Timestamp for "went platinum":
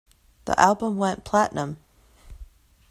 0.97-1.77